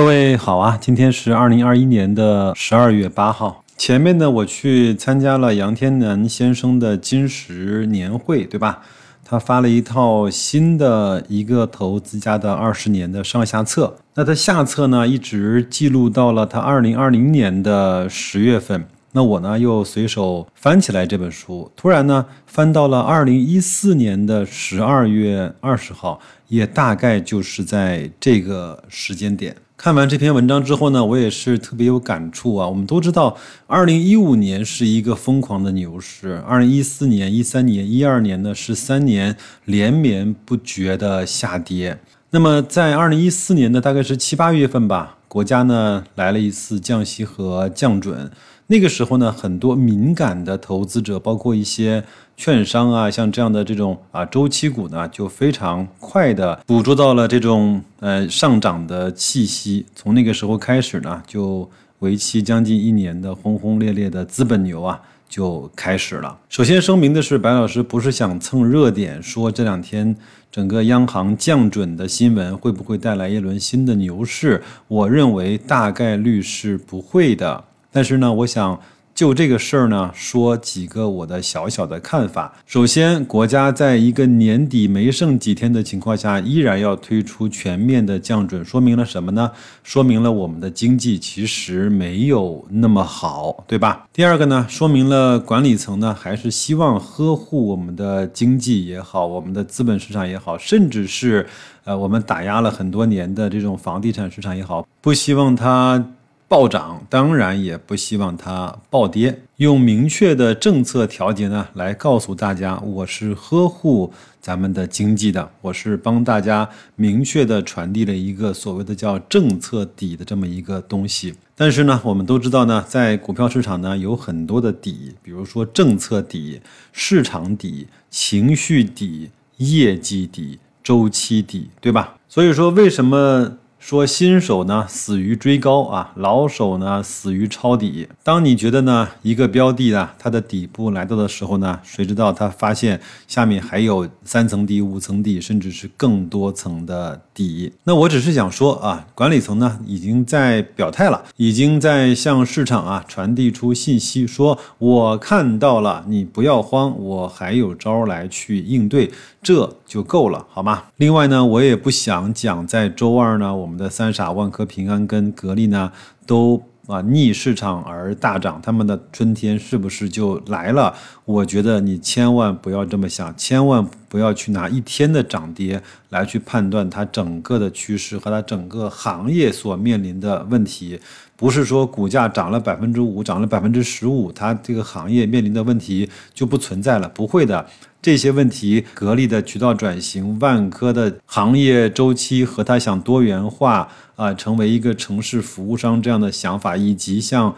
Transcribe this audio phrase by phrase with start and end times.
[0.00, 3.62] 各位好啊，今天是二零二一年的十二月八号。
[3.76, 8.80] 前面呢，我去参加了杨天南先生的金石年会，对吧？
[9.22, 13.98] 他发了一套新的一个投资家的二十年的上下册。
[14.14, 18.82] 那他下册呢，一直记录到了他二零二零年的十月份。
[19.12, 29.54] 那我呢，又随手翻起来这本书，突然呢，翻到了二零一四年的十二月二十号，也大概就是在这个时间点。
[29.82, 32.68] 看完这篇文章之后呢，我也是特别有感触啊。
[32.68, 41.98] 我们都知道，二零一五年是一个疯狂的牛市，二零一四年、一三年、一二年呢是三年连绵不绝的下跌。
[42.28, 48.30] 那么在二零一四年的大概是七八月份吧，国家呢来了一次降息和降准。
[48.70, 52.04] 那个时候呢，很多敏感的投资者，包括一些
[52.36, 59.84] 券商啊，像这样的这种啊周期股呢，就非常快的捕捉到了这种呃上涨的气息。
[59.96, 61.68] 从那个时候开始呢，就
[61.98, 66.38] 为期将近一年的轰轰烈烈的资本牛啊就开始了。
[66.48, 70.14] 首先声明的是，白老师不是想蹭热点，说这两天
[70.52, 74.62] 整个央行降准的新闻会不会带来一轮新的牛市？
[74.86, 77.64] 我认为大概率是不会的。
[77.92, 78.80] 但是呢，我想
[79.12, 82.54] 就这个事儿呢，说几个我的小小的看法。
[82.64, 89.50] 首先，国家在一个年底没剩几天的情况下，依然要推出全面的降准，说明了什么呢？
[89.82, 94.06] 说明了我们的经济其实没有那么好，对吧？
[94.12, 101.46] 第二个呢，说明了管理层呢还是希望呵护我们的经济也好，我们的资本市场也好，甚至是
[101.84, 106.12] 呃我们打压了很多年的这种房地产市场也好，不希望它。
[106.50, 121.36] 暴涨当然也不希望它暴跌，用明确的政策调节呢来告诉大家，我是呵护咱们的经济的，我是帮大家明确的传递了一个所谓的叫政策底的这么一个东西。
[121.54, 126.60] 但是呢，我们都知道呢，在股票市场呢有很多的底，比如说政策底、
[126.90, 132.16] 市场底、情绪底、业绩底、周期底，对吧？
[132.28, 133.58] 所以说为什么？
[133.80, 138.06] 说新手呢死于追高啊，老手呢死于抄底。
[138.22, 147.72] 当你觉得呢一个标的呢它的底部来到的时候呢，谁知道它发现下面还有三层底、五层底，甚至是更多层的底。
[147.84, 159.10] 那我只是想说啊，管理层呢已经在表态了，已经在向市场啊传递出信息，说我看到了，你不要慌，我还有招来去应对。
[159.42, 160.82] 这就够了，好吗？
[160.98, 165.92] 另外呢，我也不想讲，在周二呢，我我们的三傻万科、平安跟格力呢，
[166.26, 170.92] 都啊逆市场而大涨，他们的春天是不是就来了？
[171.24, 180.98] 我觉得你千万不要这么想，千万不要去拿一天的涨跌来去判断它整个的趋势和它整个行业所面临的问题。
[181.36, 187.08] 不是说股价涨了百分之五，涨了百分之十五，它这个行业面临的问题就不存在了？
[187.08, 187.64] 不会的。
[188.02, 197.54] 这些问题，格力的渠道转型，万科的行业周期和他想多元化啊，成为一个城市服务商这样的想法，以及像。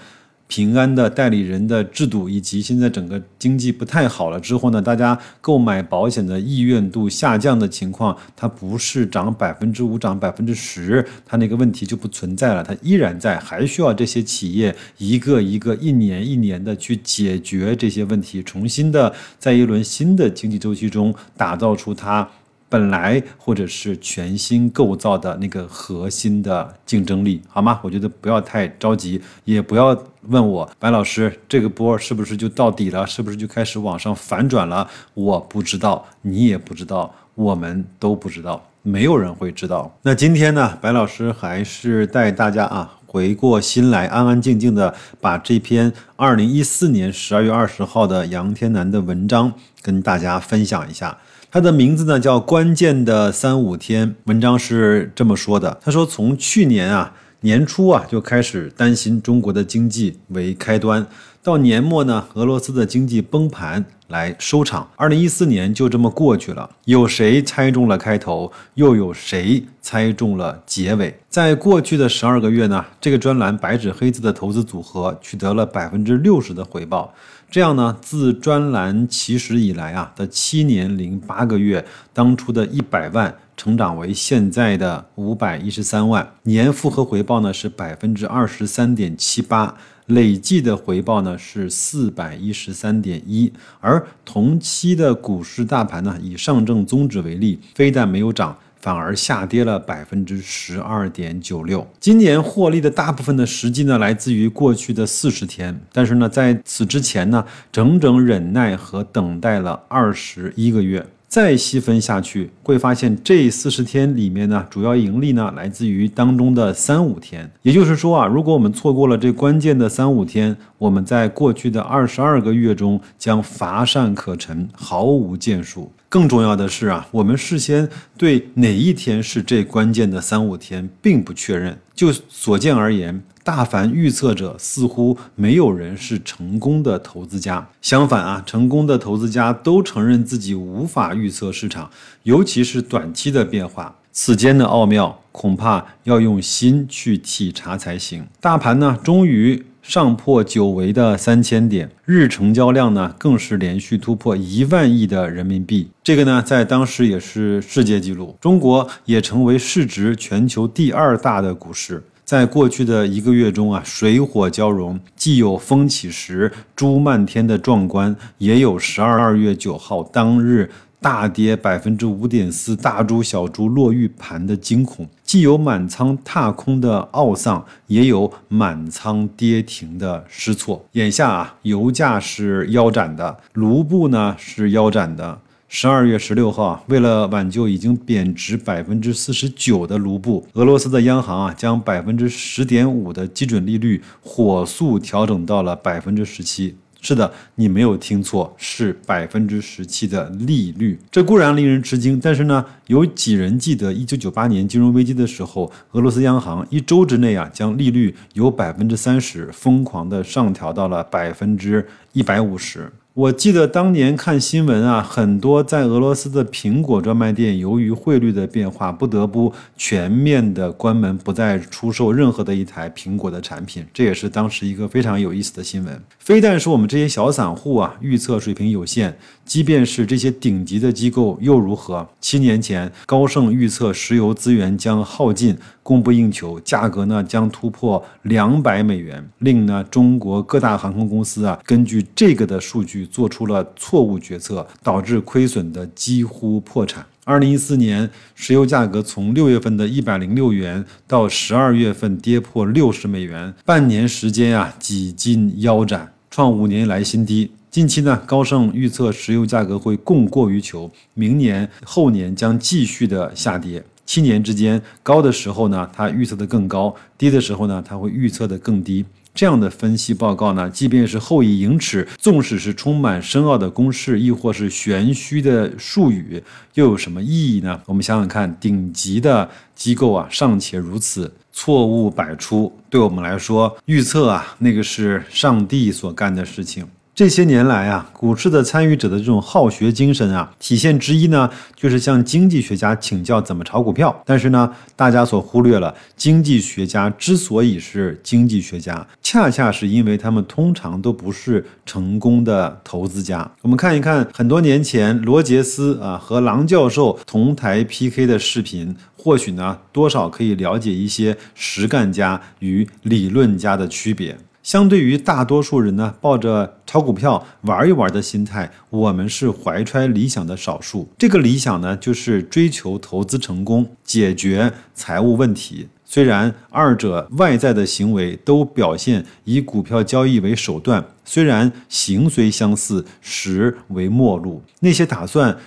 [0.52, 22.28] 平安的代理人的制度，以及现在整个经济不太好了之后呢，大家购买保险的意愿度下降的情况，它不是涨百分之五，涨百分之十，它那个问题就不存在了，它依然在，还需要这些企业一个一个一年一年的去解决这些问题，重新的在一轮新的经济周期中打造出它。
[22.72, 27.78] 本来或者是全新构造的那个核心的竞争力，好吗？
[27.83, 29.94] 我觉得不要太着急，也不要
[30.28, 34.88] 问我白老师这个波是不是就到底了，是不是就开始往上反转了？
[35.12, 39.94] 我不知道，你也不知道，我们都不知道，没有人会知道。
[40.00, 49.52] 那今天呢，白老师还是带大家啊回过心来，安安静静的把这篇二零一四年十二月二十号的杨天南的文章
[49.82, 51.19] 跟大家分享一下。
[51.52, 55.78] 他的名字呢叫关键的三五天，文章是这么说的。
[55.84, 57.12] 他说，从去年啊
[57.43, 61.06] 年初啊就开始担心中国的经济为开端，
[61.43, 64.88] 到年末呢俄罗斯的经济崩盘来收场。
[64.96, 71.20] 二零一四年就这么过去了，有谁猜中了开头，又有谁猜中了结尾？
[71.28, 77.12] 在过去的十二个月呢，这个专栏白纸黑字的投资组合取得了百分之六十的回报。
[77.52, 81.84] 这样呢，自专栏起始以来啊的七年零八个月，
[82.14, 89.76] 当初的一百万成长为现在的五百一十三万，年复合回报呢是百分之二十三点七八，
[90.06, 93.52] 累计的回报呢是四百一十三点一。
[93.81, 98.56] 而同期的股市大盘呢，以上证综指为例，非但没有涨。
[98.82, 101.87] 反而下跌了百分之十二点九六。
[102.00, 111.06] 今年获利的大部分的时机呢，来自于过去的四十天，但是呢，在此之前呢，整整忍耐和等待了二十一个月。
[111.32, 117.50] 再细分下去，会发现这四十天里面呢，主要盈利呢来自于当中的三五天。
[117.62, 125.90] 也就是说啊，如果我们错过了这关键的三五天，我们在过去的二十二个月中将乏善可陈，毫无建树。
[126.11, 127.88] 更重要的是啊，我们事先
[128.19, 131.79] 对哪一天是这关键的三五天并不确认。
[131.94, 133.23] 就所见而言。
[133.44, 137.69] 大凡预测者，似乎没有人是成功的投资家。
[137.81, 141.91] 相反啊，成功的投资家都承认自己无法预测市场，
[142.23, 143.97] 尤其是短期的变化。
[144.12, 148.27] 此间的奥妙，恐怕要用心去体察才行。
[148.41, 155.89] 大盘呢，终于上破久违的三千点，日成交量呢，更是连续突破一万亿的人民币。
[156.05, 158.37] 这个呢，在当时也是世界纪录。
[158.41, 162.05] 中国也成为市值全球第二大的股市。
[162.32, 180.82] 在过去的一个月中啊，水火交融，既有风起时猪漫天的壮观，也有十二二月九号当日大跌百分之五点四，大猪小猪落玉盘的惊恐；既有满仓踏空的懊丧，也有满仓跌停的失措。
[180.93, 185.38] 眼下啊，油价是腰斩的，卢布呢是腰斩的。
[185.74, 196.76] 十二月十六号，为了挽救已经贬值百分之四十九的卢布，俄罗斯的央行啊，将百分之十点五的基准利率火速调整到了百分之十七。
[197.00, 200.98] 是的，你没有听错，是百分之十七的利率。
[201.10, 212.92] 这固然令人吃惊，但是呢，有几人记得一九九八年金融危机的时候，俄罗斯央行一周之内啊，将利率由百分之三十疯狂的上调到了百分之一百五十。
[213.14, 223.85] 我记得当年看新闻啊，很多在俄罗斯的苹果专卖店，由于汇率的变化，不得不全面的关门，不再出售任何的一台苹果的产品。
[223.93, 226.03] 这也是当时一个非常有意思的新闻。
[226.19, 229.12] 非但是我们这些小散户啊，预测水平有限，
[229.44, 232.08] 即便是这些顶级的机构又如何？
[232.19, 235.55] 七年前，高盛预测石油资源将耗尽。
[235.82, 247.05] 供不应求，价格呢将突破两百美元，令呢中国各大航空公司啊根据这个的数据做出了错误决策，导致亏损的几乎破产。
[247.25, 257.52] 二零一四年，石油价格从六月份的一百零六元到十二月份跌破六十美元，半年时间啊几近腰斩，创五年来新低。
[257.70, 263.82] 近期呢，高盛预测石油价格会供过于求，明年后年将继续的下跌。
[264.12, 269.03] 七年之间，高的时候呢，它预测的更高；低的时候呢，它会预测的更低。
[269.35, 276.44] 这样的分析报告呢，即便是后以盈尺，纵使是充满深奥的公式，亦或是玄虚的术语，
[276.75, 277.81] 又有什么意义呢？
[277.87, 286.87] 我们想想看，顶级的机构啊，尚且如此，错误百出，对我们来说，预测啊，那个是上帝所干的事情。
[287.14, 294.23] 这些年来啊，股市的参与者的这种好学精神啊，体现之一呢，就是向经济学家请教怎么炒股票。
[294.25, 303.48] 但是呢，大家所忽略了，经济学家之所以是经济学家，恰恰是因为他们通常都不是成功的投资家。
[303.60, 314.34] 我们看一看很多年前罗杰斯啊和郎教授同台 PK 的视频，或许呢，多少可以了解一些实干家与理论家的区别。
[314.62, 321.08] 相对于大多数人呢，抱着炒股票玩一玩的心态，我们是怀揣理想的少数。
[321.19, 325.88] 这个理想呢，就是追求投资成功，解决财务问题。
[326.04, 334.62] 虽然二者外在的行为都表现以股票交易为手段，虽然形虽相似，实为陌路。
[334.81, 335.58] 那些打算。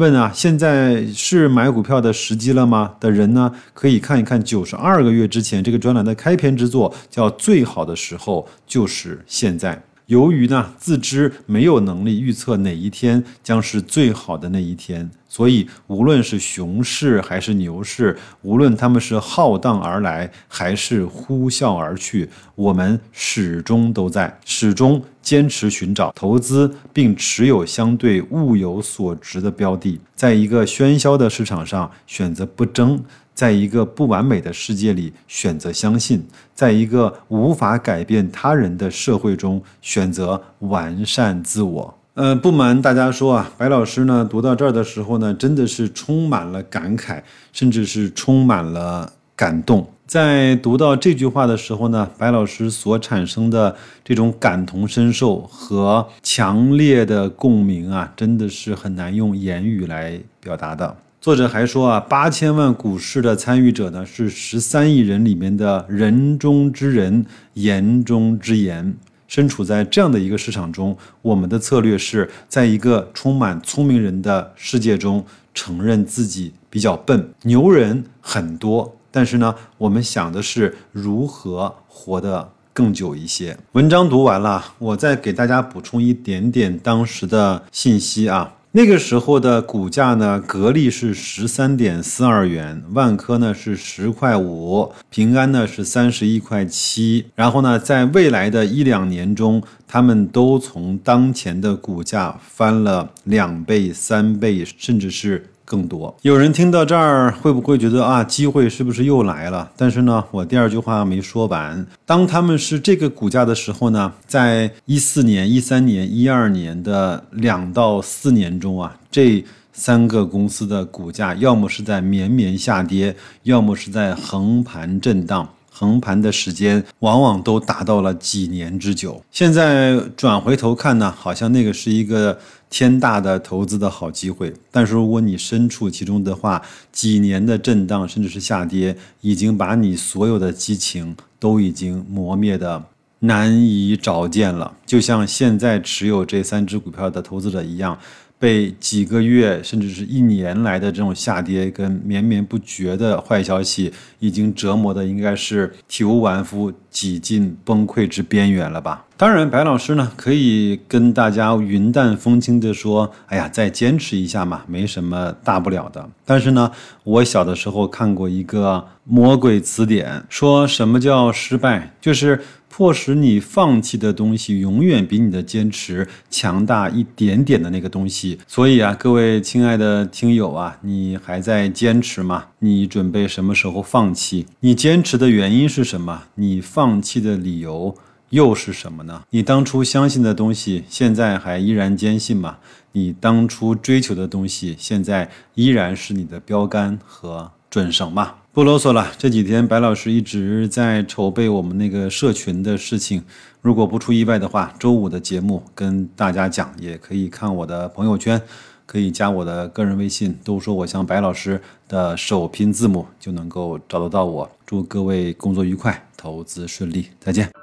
[0.00, 2.94] 问啊，现在是买股票的时机了吗？
[2.98, 9.76] 的人呢，可以看一看九十二个月之前这个专栏的开篇之作，叫《最好的时候就是现在》。
[10.10, 33.00] 由于呢自知没有能力预测哪一天将是最好的那一天，所以无论是熊市还是牛市，无论他们是浩荡而来还是呼啸而去，我们始终都在，始终坚持寻找投资并持有相对物有所值的标的，在一个喧嚣的市场上选择不争。
[33.40, 36.22] 在一个不完美的世界里选择相信，
[36.54, 41.94] 在一个无法改变他人的社会中选择完善自我。
[42.16, 49.88] 嗯，不瞒大家说啊，白老师呢读到这儿的时候呢，真的是充满了感慨，甚至是充满了感动。
[50.06, 60.94] 在读到这句话的时候呢，白老师所产生的这种感同身受和强烈的共鸣啊，真的是很难用言语来表达的。
[61.20, 68.96] 作者还说啊，八千万股市的参与者呢，是十三亿人里面的人中之人，言中之言。
[69.28, 75.22] 身处在这样的一个市场中，我们的策略是在一个充满聪明人的世界中，
[75.52, 77.28] 承认自己比较笨。
[77.42, 83.54] 牛人很多，但是呢，我们想的是如何活得更久一些。
[83.72, 88.54] 文章读完了，我再给大家补充一点点当时的信息啊。
[88.72, 97.26] 那个时候的股价呢，格力是十三点四二元，万科呢是十块五，平安呢是三十一块七。
[97.34, 105.46] 然后呢，在未来的一两年中，他们都从当前的股价翻了两倍、三倍，甚至是。
[105.70, 109.70] 更多有人听到这儿会不会觉得啊，机会是不是又来了？
[109.76, 111.86] 但是呢，我第二句话没说完。
[112.04, 125.48] 当他们是这个股价的时候呢，在一四年、一三年、一二年的两到四年中啊，这三个公司的股价要么是在绵绵下跌，要么是在横盘震荡。
[125.70, 129.22] 横盘的时间往往都达到了几年之久。
[129.30, 134.52] 现在转回头看呢，好像那个是一个天大的投资的好机会。
[134.70, 136.60] 但是如果你身处其中的话，
[136.92, 142.82] 几年的震荡甚至是下跌，已经把你所有的激情都已经磨灭的
[143.20, 144.72] 难以找见了。
[144.84, 147.98] 就像现在持有这三只股票的投资者一样。
[148.40, 159.04] 被几个月甚至是一年来的这种下跌跟绵绵不绝的坏消息，已经折磨的应该是体无完肤，几近崩溃之边缘了吧？
[159.20, 166.72] 当然，白老师呢可以跟大家云淡风轻的说：“哎呀，再坚持一下嘛，没什么大不了的。”但是呢，
[167.04, 172.40] 我小的时候看过一个魔鬼词典，说什么叫失败，就是。
[172.72, 178.38] 迫使你放弃的东西，永远比你的坚持强大一点点的那个东西。
[178.46, 182.44] 所以啊，各位亲爱的听友啊，你还在坚持吗？
[182.60, 184.46] 你准备什么时候放弃？
[184.60, 186.22] 你坚持的原因是什么？
[186.36, 187.94] 你放弃的理由
[188.30, 189.22] 又是什么呢？
[189.30, 192.58] 你当初相信的东西，现在还依然坚信吗？
[192.92, 198.34] 你当初追求的东西，现在依然是你的标杆和准绳吗？
[198.52, 203.22] 不啰嗦了，这几天白老师一直在筹备我们那个社群的事情。
[203.60, 208.40] 如果不出意外的话，周五的节目跟大家讲，也可以看我的朋友圈，
[208.86, 214.50] 可以加我的个人微信，都说我像白老师的首拼字母就能够找得到我。
[214.66, 217.59] 祝各位工作愉快，投资顺利，再见。